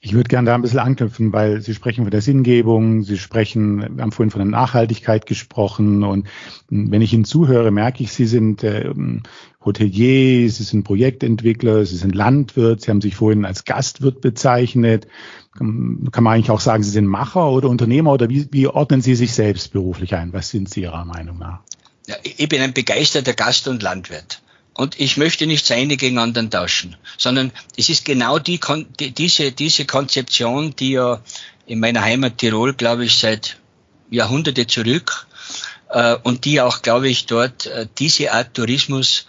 [0.00, 3.96] Ich würde gerne da ein bisschen anknüpfen, weil Sie sprechen von der Sinngebung, Sie sprechen,
[3.96, 6.28] wir haben vorhin von der Nachhaltigkeit gesprochen und
[6.68, 8.92] wenn ich Ihnen zuhöre, merke ich, Sie sind äh,
[9.64, 15.08] Hotelier, Sie sind Projektentwickler, Sie sind Landwirt, Sie haben sich vorhin als Gastwirt bezeichnet.
[15.58, 19.16] Kann man eigentlich auch sagen, Sie sind Macher oder Unternehmer oder wie, wie ordnen Sie
[19.16, 20.32] sich selbst beruflich ein?
[20.32, 21.62] Was sind Sie Ihrer Meinung nach?
[22.06, 24.40] Ja, ich bin ein begeisterter Gast und Landwirt.
[24.78, 28.60] Und ich möchte nicht seine gegen anderen tauschen, sondern es ist genau die,
[29.00, 31.20] die, diese, diese Konzeption, die ja
[31.66, 33.58] in meiner Heimat Tirol, glaube ich, seit
[34.08, 35.26] Jahrhunderte zurück
[35.88, 39.26] äh, und die auch, glaube ich, dort äh, diese Art Tourismus,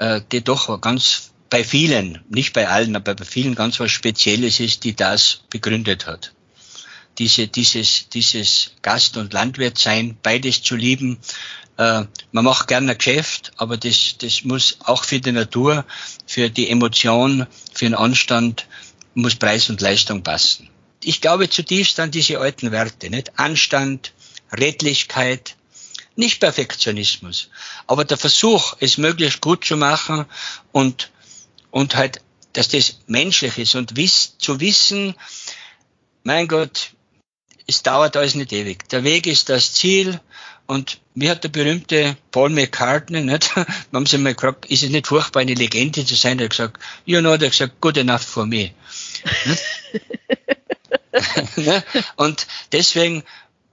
[0.00, 4.58] äh, die doch ganz bei vielen, nicht bei allen, aber bei vielen ganz was Spezielles
[4.58, 6.33] ist, die das begründet hat.
[7.18, 9.82] Diese, dieses, dieses Gast- und Landwirt
[10.22, 11.18] beides zu lieben,
[11.76, 15.84] äh, man macht gerne ein Geschäft, aber das, das muss auch für die Natur,
[16.26, 18.66] für die Emotion, für den Anstand,
[19.14, 20.68] muss Preis und Leistung passen.
[21.02, 23.38] Ich glaube zutiefst an diese alten Werte, nicht?
[23.38, 24.12] Anstand,
[24.52, 25.56] Redlichkeit,
[26.16, 27.50] nicht Perfektionismus,
[27.86, 30.26] aber der Versuch, es möglichst gut zu machen
[30.72, 31.10] und,
[31.70, 32.20] und halt,
[32.52, 35.14] dass das menschlich ist und wiss, zu wissen,
[36.22, 36.92] mein Gott,
[37.66, 38.88] es dauert alles nicht ewig.
[38.88, 40.20] Der Weg ist das Ziel
[40.66, 43.54] und wie hat der berühmte Paul McCartney, nicht?
[43.56, 46.38] Wir haben sie mal gefragt, ist es nicht furchtbar, eine Legende zu sein?
[46.38, 48.70] Er hat gesagt, you know, der hat gesagt, good enough for me.
[52.16, 53.22] Und deswegen,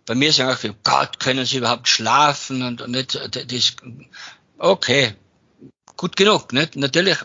[0.05, 3.75] bei mir sagen auch viele, Gott, können sie überhaupt schlafen und, und nicht, das,
[4.57, 5.13] okay,
[5.97, 6.75] gut genug, nicht?
[6.75, 7.17] Natürlich,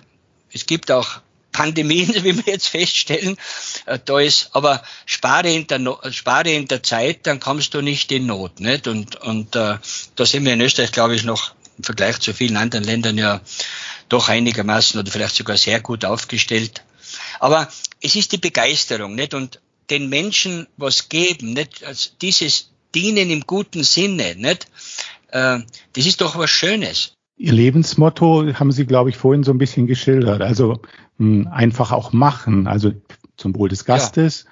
[0.52, 1.20] es gibt auch
[1.56, 3.38] Pandemien, wie wir jetzt feststellen,
[3.86, 7.80] äh, da ist, aber spare in der, no spare in der Zeit, dann kommst du
[7.80, 8.86] nicht in Not, nicht?
[8.86, 9.78] Und, und äh,
[10.16, 13.40] da sind wir in Österreich, glaube ich, noch im Vergleich zu vielen anderen Ländern ja
[14.10, 16.82] doch einigermaßen oder vielleicht sogar sehr gut aufgestellt.
[17.40, 17.68] Aber
[18.02, 19.32] es ist die Begeisterung, nicht?
[19.32, 21.84] Und den Menschen was geben, nicht?
[21.84, 24.66] Also dieses Dienen im guten Sinne, nicht?
[25.28, 25.60] Äh,
[25.94, 27.15] das ist doch was Schönes.
[27.36, 30.42] Ihr Lebensmotto haben Sie, glaube ich, vorhin so ein bisschen geschildert.
[30.42, 30.80] Also
[31.18, 32.92] mh, hm, einfach auch machen, also
[33.36, 34.44] zum Wohl des Gastes.
[34.44, 34.50] Ja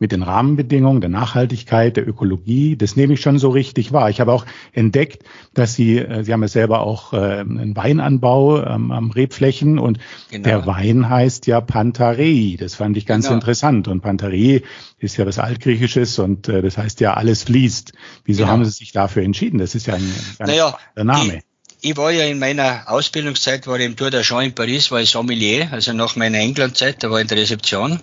[0.00, 2.74] mit den Rahmenbedingungen der Nachhaltigkeit, der Ökologie.
[2.74, 4.08] Das nehme ich schon so richtig wahr.
[4.08, 8.64] Ich habe auch entdeckt, dass Sie, äh, Sie haben ja selber auch äh, einen Weinanbau
[8.64, 9.98] ähm, am Rebflächen und
[10.30, 10.44] genau.
[10.44, 12.56] der Wein heißt ja Pantarei.
[12.58, 13.36] Das fand ich ganz genau.
[13.36, 13.88] interessant.
[13.88, 14.62] Und Pantarei
[14.98, 17.92] ist ja was Altgriechisches und äh, das heißt ja alles fließt.
[18.24, 18.52] Wieso genau.
[18.52, 19.58] haben Sie sich dafür entschieden?
[19.58, 21.36] Das ist ja ein ganz naja, der Name.
[21.36, 21.49] Ich,
[21.82, 25.00] ich war ja in meiner Ausbildungszeit, war ich im Tour de Champs in Paris, war
[25.00, 28.00] ich Sommelier, also nach meiner Englandzeit, da war ich in der Rezeption.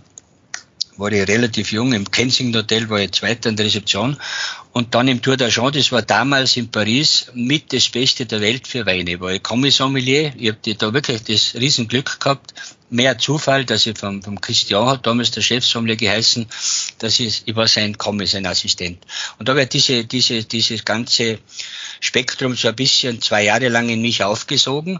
[0.98, 4.18] War ich relativ jung, im Kensington Hotel war ich Zweiter in der Rezeption.
[4.72, 8.68] Und dann im Tour d'Argent, das war damals in Paris mit das Beste der Welt
[8.68, 12.54] für Weine, war ich Kommissomelier, ich habe da wirklich das Riesenglück gehabt,
[12.90, 16.48] mehr Zufall, dass ich vom, vom Christian hat damals der Chefsommelier geheißen,
[16.98, 18.98] dass ich, ich war sein Kommis, sein Assistent.
[19.38, 21.38] Und da wird diese, diese, dieses ganze
[22.00, 25.00] Spektrum so ein bisschen zwei Jahre lang in mich aufgesogen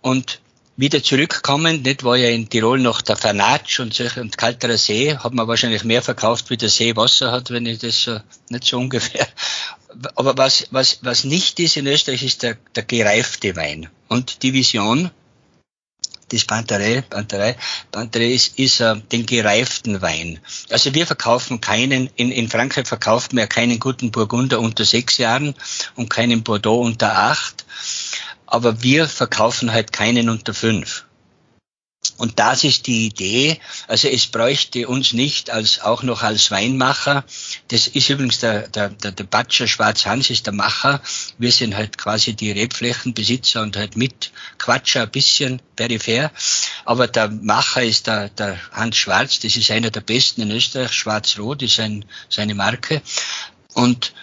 [0.00, 0.40] und
[0.76, 5.32] wieder zurückkommen, nicht war ja in Tirol noch der Fanatsch und, und kalterer See, hat
[5.32, 8.76] man wahrscheinlich mehr verkauft, wie der See Wasser hat, wenn ich das so, nicht so
[8.78, 9.26] ungefähr.
[10.14, 13.88] Aber was, was, was nicht ist in Österreich, ist der, der gereifte Wein.
[14.08, 15.10] Und die Vision
[16.32, 17.56] des Panterei, Panterei,
[17.92, 20.40] Panterei ist, ist uh, den gereiften Wein.
[20.70, 25.18] Also wir verkaufen keinen, in, in Frankreich verkauft man ja keinen guten Burgunder unter sechs
[25.18, 25.54] Jahren
[25.94, 27.64] und keinen Bordeaux unter acht
[28.46, 31.04] aber wir verkaufen halt keinen unter fünf.
[32.18, 33.60] Und das ist die Idee.
[33.88, 37.24] Also es bräuchte uns nicht als auch noch als Weinmacher.
[37.68, 41.02] Das ist übrigens der, der, der, der Batscher Schwarz-Hans ist der Macher.
[41.38, 46.30] Wir sind halt quasi die Rebflächenbesitzer und halt mit Quatscher ein bisschen peripher.
[46.84, 49.40] Aber der Macher ist der, der Hans Schwarz.
[49.40, 50.92] Das ist einer der besten in Österreich.
[50.92, 53.02] Schwarz-Rot ist ein, seine Marke.
[53.74, 54.14] Und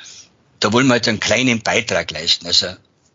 [0.60, 2.48] da wollen wir halt einen kleinen Beitrag leisten.
[2.48, 2.68] Also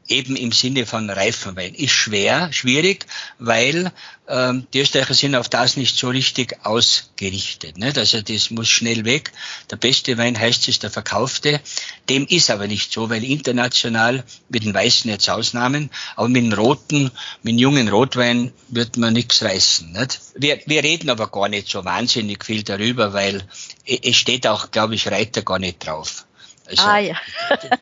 [0.09, 1.75] eben im Sinne von Reifenwein.
[1.75, 3.07] Ist schwer, schwierig,
[3.39, 3.93] weil
[4.29, 7.79] ähm, die Österreicher sind auf das nicht so richtig ausgerichtet.
[7.79, 7.97] Nicht?
[7.99, 9.33] Also das muss schnell weg.
[9.71, 11.61] Der beste Wein heißt es der verkaufte.
[12.09, 16.53] Dem ist aber nicht so, weil international mit den Weißen jetzt Ausnahmen, aber mit den
[16.53, 17.11] Roten,
[17.43, 19.93] mit dem jungen Rotwein wird man nichts reißen.
[19.93, 20.21] Nicht?
[20.35, 23.43] Wir, wir reden aber gar nicht so wahnsinnig viel darüber, weil
[23.85, 26.27] es steht auch, glaube ich, Reiter gar nicht drauf.
[26.69, 27.17] Also, ah, ja.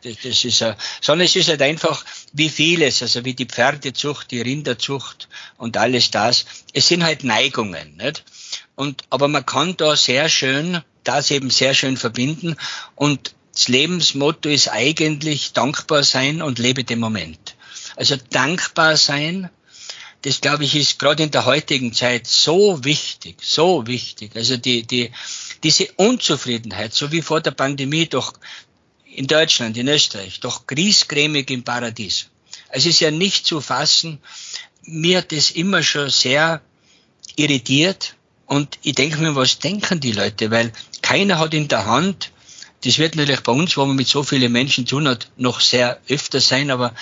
[0.03, 0.65] das, das ist,
[1.01, 6.11] sondern es ist halt einfach wie vieles, also wie die Pferdezucht, die Rinderzucht und alles
[6.13, 6.47] das.
[6.73, 8.25] Es sind halt Neigungen, nicht?
[8.77, 12.57] Und, aber man kann da sehr schön, das eben sehr schön verbinden
[12.95, 17.57] und das Lebensmotto ist eigentlich dankbar sein und lebe den Moment.
[17.97, 19.49] Also dankbar sein,
[20.23, 24.33] das glaube ich ist gerade in der heutigen Zeit so wichtig, so wichtig.
[24.35, 25.11] Also die, die,
[25.63, 28.35] diese Unzufriedenheit, so wie vor der Pandemie doch
[29.17, 32.27] in Deutschland, in Österreich, doch griesgrämig im Paradies.
[32.69, 34.19] Es ist ja nicht zu fassen.
[34.83, 36.61] Mir hat das immer schon sehr
[37.35, 38.15] irritiert.
[38.45, 40.51] Und ich denke mir, was denken die Leute?
[40.51, 42.31] Weil keiner hat in der Hand,
[42.85, 45.61] das wird natürlich bei uns, wo man mit so vielen Menschen zu tun hat, noch
[45.61, 46.95] sehr öfter sein, aber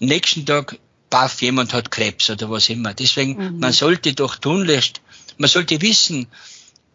[0.00, 0.78] nächsten Tag,
[1.10, 2.92] baff, jemand hat Krebs oder was immer.
[2.92, 3.58] Deswegen, mhm.
[3.60, 5.00] man sollte doch tunlichst,
[5.38, 6.26] man sollte wissen,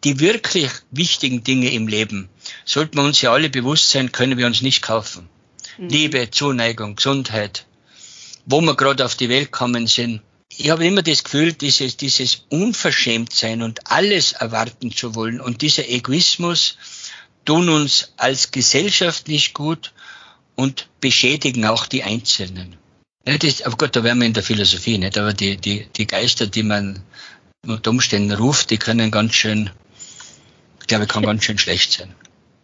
[0.04, 2.28] die wirklich wichtigen Dinge im Leben,
[2.64, 5.28] sollten wir uns ja alle bewusst sein, können wir uns nicht kaufen.
[5.78, 5.88] Mhm.
[5.88, 7.66] Liebe, Zuneigung, Gesundheit,
[8.46, 10.22] wo wir gerade auf die Welt kommen sind.
[10.48, 15.88] Ich habe immer das Gefühl, dieses, dieses Unverschämtsein und alles erwarten zu wollen und dieser
[15.88, 16.76] Egoismus
[17.44, 19.92] tun uns als Gesellschaft nicht gut
[20.54, 22.76] und beschädigen auch die Einzelnen.
[23.26, 25.16] Ja, das, aber Gott, da wären wir in der Philosophie, nicht?
[25.16, 27.02] Aber die, die, die Geister, die man
[27.66, 29.70] unter Umständen ruft, die können ganz schön
[30.82, 32.14] ich glaube, kann ganz schön schlecht sein.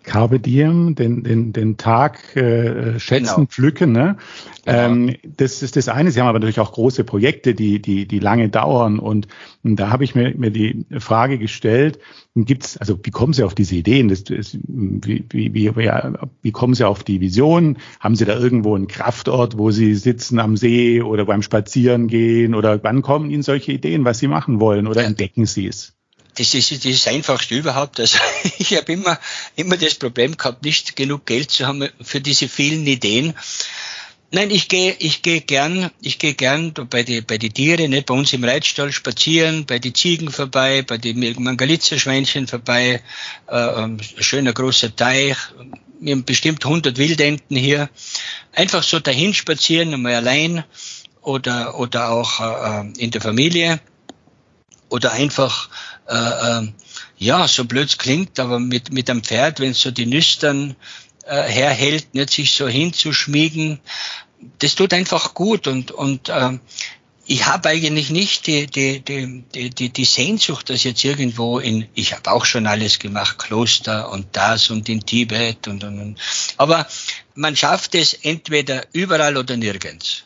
[0.08, 3.46] Carpe diem, den, den, den Tag äh, schätzen, genau.
[3.46, 3.92] pflücken.
[3.92, 4.16] Ne?
[4.64, 4.78] Genau.
[4.78, 6.10] Ähm, das ist das eine.
[6.10, 8.98] Sie haben aber natürlich auch große Projekte, die, die, die lange dauern.
[8.98, 9.28] Und,
[9.62, 11.98] und da habe ich mir, mir die Frage gestellt,
[12.34, 14.08] gibt's, also wie kommen Sie auf diese Ideen?
[14.08, 15.72] Das, das, wie, wie, wie,
[16.42, 17.76] wie kommen Sie auf die Vision?
[18.00, 22.54] Haben Sie da irgendwo einen Kraftort, wo Sie sitzen am See oder beim Spazierengehen?
[22.54, 24.86] Oder wann kommen Ihnen solche Ideen, was Sie machen wollen?
[24.86, 25.97] Oder entdecken Sie es?
[26.38, 28.00] Das ist das Einfachste überhaupt.
[28.00, 28.18] Also
[28.58, 29.18] ich habe immer,
[29.56, 33.34] immer das Problem gehabt, nicht genug Geld zu haben für diese vielen Ideen.
[34.30, 38.06] Nein, ich gehe, ich gehe gern, ich gehe gern bei die, bei die Tiere, nicht
[38.06, 43.02] bei uns im Reitstall spazieren, bei die Ziegen vorbei, bei den Mangalitzer-Schweinchen vorbei,
[43.50, 45.36] äh, ähm, schöner großer Teich,
[46.00, 47.88] wir haben bestimmt 100 Wildenten hier.
[48.52, 50.64] Einfach so dahin spazieren, einmal allein
[51.22, 53.80] oder, oder auch äh, in der Familie
[54.88, 55.68] oder einfach,
[56.08, 56.14] äh,
[56.60, 56.68] äh,
[57.18, 60.74] ja, so blöd klingt, aber mit, mit einem Pferd, wenn es so die Nüstern
[61.26, 63.80] äh, herhält, nicht sich so hinzuschmiegen,
[64.58, 66.58] das tut einfach gut und, und äh,
[67.26, 72.14] ich habe eigentlich nicht die, die, die, die, die Sehnsucht, dass jetzt irgendwo in, ich
[72.14, 76.18] habe auch schon alles gemacht, Kloster und das und in Tibet und, und, und.
[76.56, 76.86] aber
[77.34, 80.24] man schafft es entweder überall oder nirgends.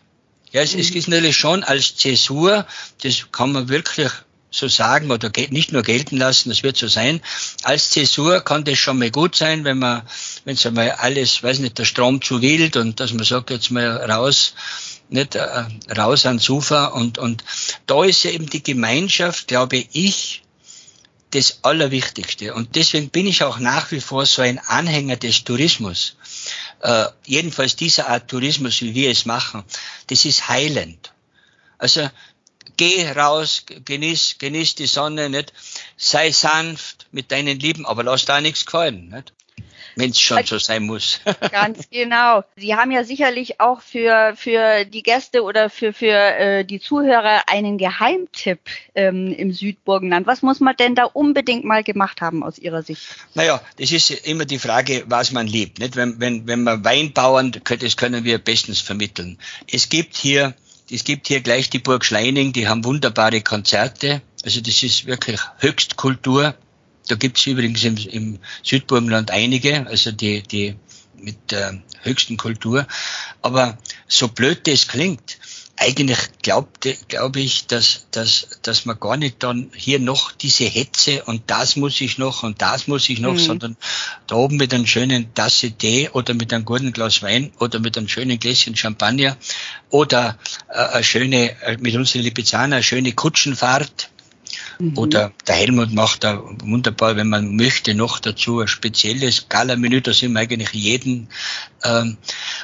[0.52, 0.80] Ja, es, mhm.
[0.80, 2.66] es ist natürlich schon als Zäsur,
[3.02, 4.12] das kann man wirklich
[4.52, 7.20] so sagen oder nicht nur gelten lassen, das wird so sein.
[7.62, 10.02] Als Zäsur kann das schon mal gut sein, wenn man,
[10.44, 13.70] wenn es einmal alles, weiß nicht, der Strom zu wild und dass man sagt, jetzt
[13.70, 14.54] mal raus,
[15.08, 15.64] nicht äh,
[15.96, 17.42] raus ans Ufer und, und
[17.86, 20.42] da ist ja eben die Gemeinschaft, glaube ich,
[21.30, 22.52] das Allerwichtigste.
[22.52, 26.16] Und deswegen bin ich auch nach wie vor so ein Anhänger des Tourismus.
[26.80, 29.64] Äh, jedenfalls dieser Art Tourismus, wie wir es machen,
[30.08, 31.12] das ist heilend.
[31.78, 32.08] Also
[32.76, 35.52] geh raus, genieß, genieß die Sonne, nicht?
[35.96, 39.32] Sei sanft mit deinen Lieben, aber lass da nichts gefallen, nicht?
[39.96, 41.20] wenn es schon so sein muss.
[41.50, 42.44] Ganz genau.
[42.56, 47.42] Sie haben ja sicherlich auch für, für die Gäste oder für, für äh, die Zuhörer
[47.48, 48.60] einen Geheimtipp
[48.94, 50.26] ähm, im Südburgenland.
[50.26, 53.02] Was muss man denn da unbedingt mal gemacht haben aus Ihrer Sicht?
[53.34, 55.78] Naja, das ist immer die Frage, was man liebt.
[55.78, 55.96] Nicht?
[55.96, 59.38] Wenn, wenn, wenn man Weinbauern, das können wir bestens vermitteln.
[59.70, 60.54] Es gibt hier
[60.92, 64.22] es gibt hier gleich die Burg Schleining, die haben wunderbare Konzerte.
[64.44, 66.54] Also das ist wirklich Höchstkultur.
[67.08, 70.76] Da gibt es übrigens im, im Südburgenland einige, also die, die
[71.16, 72.86] mit der höchsten Kultur.
[73.40, 75.38] Aber so blöd das klingt,
[75.76, 81.24] eigentlich glaubte, glaube ich, dass, dass, dass man gar nicht dann hier noch diese Hetze
[81.24, 83.38] und das muss ich noch und das muss ich noch, mhm.
[83.38, 83.76] sondern
[84.26, 87.96] da oben mit einem schönen Tasse Tee oder mit einem guten Glas Wein oder mit
[87.98, 89.36] einem schönen Gläschen Champagner
[89.90, 94.11] oder äh, eine schöne, äh, mit unseren Lipizzaner, eine schöne Kutschenfahrt
[94.78, 94.98] Mhm.
[94.98, 100.12] Oder der Helmut macht da wunderbar, wenn man möchte, noch dazu ein spezielles Gala-Menü, da
[100.12, 101.28] sind wir eigentlich jeden.
[101.84, 102.16] Ähm,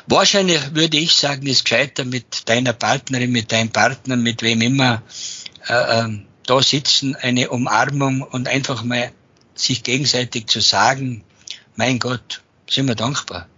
[0.07, 5.03] wahrscheinlich würde ich sagen, ist gescheiter mit deiner Partnerin, mit deinem Partner, mit wem immer
[5.69, 9.13] äh, äh, da sitzen, eine Umarmung und einfach mal
[9.55, 11.25] sich gegenseitig zu sagen,
[11.77, 13.49] mein Gott, sind wir dankbar.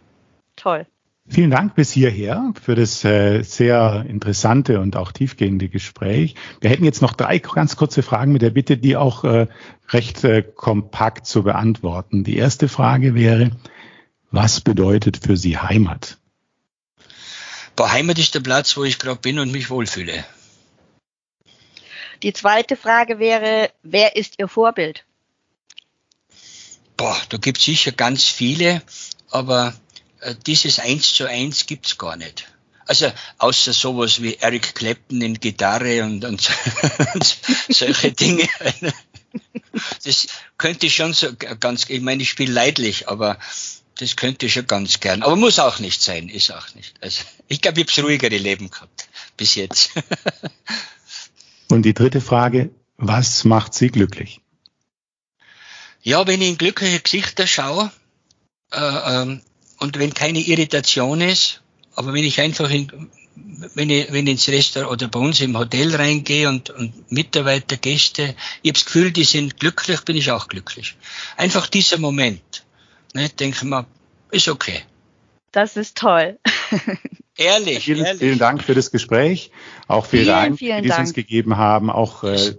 [0.57, 0.87] Toll.
[1.33, 6.35] Vielen Dank bis hierher für das äh, sehr interessante und auch tiefgehende Gespräch.
[6.61, 9.47] Wir hätten jetzt noch drei ganz kurze Fragen mit der Bitte, die auch äh,
[9.91, 12.25] recht äh, kompakt zu beantworten.
[12.25, 13.53] Die erste Frage wäre,
[14.33, 16.19] was bedeutet für Sie Heimat?
[17.77, 20.25] Boah, Heimat ist der Platz, wo ich gerade bin und mich wohlfühle.
[22.25, 25.05] Die zweite Frage wäre, wer ist Ihr Vorbild?
[26.97, 28.83] Boah, da gibt es sicher ganz viele,
[29.31, 29.75] aber
[30.47, 32.47] dieses Eins zu Eins gibt's gar nicht.
[32.87, 36.51] Also außer sowas wie Eric Clapton in Gitarre und, und,
[37.15, 38.49] und solche Dinge.
[40.05, 40.27] Das
[40.59, 43.39] könnte schon so ganz, ich meine, ich spiele leidlich, aber
[44.01, 45.23] das könnte ich schon ganz gern.
[45.23, 46.95] Aber muss auch nicht sein, ist auch nicht.
[47.01, 49.93] Also ich glaube, ich habe ruhigere Leben gehabt bis jetzt.
[51.69, 54.41] Und die dritte Frage, was macht Sie glücklich?
[56.03, 57.93] Ja, wenn ich in glückliche Gesichter schaue,
[58.73, 59.43] äh, ähm,
[59.81, 61.63] und wenn keine Irritation ist,
[61.95, 63.11] aber wenn ich einfach in,
[63.75, 67.77] wenn ich, wenn ich ins Restaurant oder bei uns im Hotel reingehe und, und Mitarbeiter,
[67.77, 70.97] Gäste, ich habe das Gefühl, die sind glücklich, bin ich auch glücklich.
[71.37, 72.65] Einfach dieser Moment.
[73.15, 73.87] Ne, denke mal,
[74.31, 74.83] ist okay.
[75.53, 76.39] Das ist toll.
[77.37, 78.21] ehrlich, vielen, ehrlich.
[78.21, 79.51] Vielen Dank für das Gespräch,
[79.89, 81.91] auch für Ihre Einblicke, die Sie uns gegeben haben.
[81.91, 82.55] Auch äh,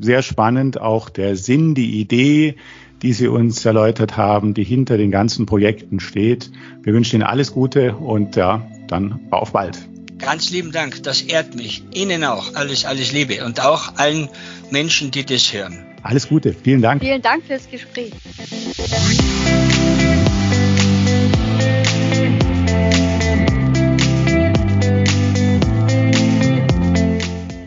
[0.00, 2.56] sehr spannend, auch der Sinn, die Idee,
[3.02, 6.50] die Sie uns erläutert haben, die hinter den ganzen Projekten steht.
[6.82, 9.78] Wir wünschen Ihnen alles Gute und ja, dann auf bald.
[10.18, 11.84] Ganz lieben Dank, das ehrt mich.
[11.94, 14.28] Ihnen auch alles, alles Liebe und auch allen
[14.70, 15.84] Menschen, die das hören.
[16.02, 17.02] Alles Gute, vielen Dank.
[17.02, 18.12] Vielen Dank fürs Gespräch.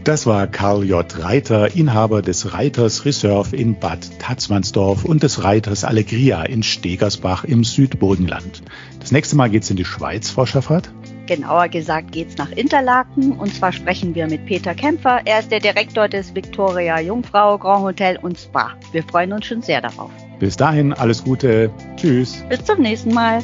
[0.03, 1.05] Das war Karl J.
[1.19, 7.63] Reiter, Inhaber des Reiters Reserve in Bad Tatzmannsdorf und des Reiters Allegria in Stegersbach im
[7.63, 8.63] Südburgenland.
[8.99, 10.91] Das nächste Mal geht's in die Schweiz, Frau Schaffert.
[11.27, 15.21] Genauer gesagt geht's nach Interlaken und zwar sprechen wir mit Peter Kämpfer.
[15.25, 18.71] Er ist der Direktor des Victoria Jungfrau Grand Hotel und Spa.
[18.91, 20.09] Wir freuen uns schon sehr darauf.
[20.39, 21.69] Bis dahin alles Gute.
[21.97, 22.43] Tschüss.
[22.49, 23.43] Bis zum nächsten Mal.